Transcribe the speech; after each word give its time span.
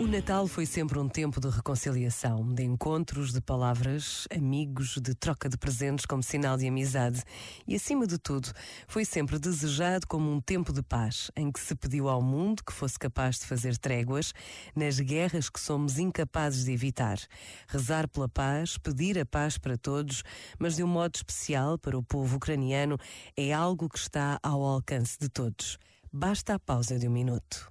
O 0.00 0.06
Natal 0.06 0.48
foi 0.48 0.64
sempre 0.64 0.98
um 0.98 1.06
tempo 1.06 1.38
de 1.42 1.50
reconciliação, 1.50 2.54
de 2.54 2.62
encontros, 2.62 3.34
de 3.34 3.40
palavras, 3.42 4.26
amigos, 4.34 4.96
de 4.96 5.14
troca 5.14 5.46
de 5.46 5.58
presentes 5.58 6.06
como 6.06 6.22
sinal 6.22 6.56
de 6.56 6.66
amizade. 6.66 7.22
E, 7.68 7.74
acima 7.74 8.06
de 8.06 8.16
tudo, 8.16 8.50
foi 8.88 9.04
sempre 9.04 9.38
desejado 9.38 10.06
como 10.06 10.32
um 10.32 10.40
tempo 10.40 10.72
de 10.72 10.82
paz, 10.82 11.30
em 11.36 11.52
que 11.52 11.60
se 11.60 11.74
pediu 11.74 12.08
ao 12.08 12.22
mundo 12.22 12.64
que 12.64 12.72
fosse 12.72 12.98
capaz 12.98 13.40
de 13.40 13.44
fazer 13.44 13.76
tréguas 13.76 14.32
nas 14.74 14.98
guerras 14.98 15.50
que 15.50 15.60
somos 15.60 15.98
incapazes 15.98 16.64
de 16.64 16.72
evitar. 16.72 17.18
Rezar 17.68 18.08
pela 18.08 18.26
paz, 18.26 18.78
pedir 18.78 19.18
a 19.18 19.26
paz 19.26 19.58
para 19.58 19.76
todos, 19.76 20.22
mas 20.58 20.76
de 20.76 20.82
um 20.82 20.88
modo 20.88 21.16
especial 21.16 21.76
para 21.76 21.98
o 21.98 22.02
povo 22.02 22.38
ucraniano, 22.38 22.96
é 23.36 23.52
algo 23.52 23.86
que 23.86 23.98
está 23.98 24.40
ao 24.42 24.62
alcance 24.62 25.18
de 25.20 25.28
todos. 25.28 25.78
Basta 26.10 26.54
a 26.54 26.58
pausa 26.58 26.98
de 26.98 27.06
um 27.06 27.12
minuto. 27.12 27.70